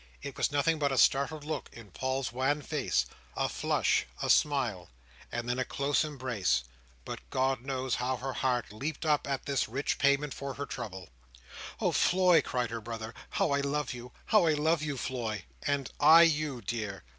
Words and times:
It 0.23 0.35
was 0.35 0.51
nothing 0.51 0.79
but 0.79 0.91
a 0.91 0.97
startled 0.97 1.43
look 1.43 1.69
in 1.71 1.91
Paul's 1.91 2.33
wan 2.33 2.63
face—a 2.63 3.47
flush—a 3.49 4.31
smile—and 4.31 5.47
then 5.47 5.59
a 5.59 5.63
close 5.63 6.03
embrace—but 6.03 7.19
God 7.29 7.61
knows 7.63 7.93
how 7.93 8.17
her 8.17 8.33
heart 8.33 8.73
leapt 8.73 9.05
up 9.05 9.27
at 9.29 9.45
this 9.45 9.69
rich 9.69 9.99
payment 9.99 10.33
for 10.33 10.55
her 10.55 10.65
trouble. 10.65 11.09
"Oh, 11.79 11.91
Floy!" 11.91 12.41
cried 12.41 12.71
her 12.71 12.81
brother, 12.81 13.13
"how 13.37 13.51
I 13.51 13.61
love 13.61 13.93
you! 13.93 14.11
How 14.25 14.47
I 14.47 14.53
love 14.53 14.81
you, 14.81 14.97
Floy!" 14.97 15.43
"And 15.67 15.91
I 15.99 16.23
you, 16.23 16.61
dear!" 16.63 17.03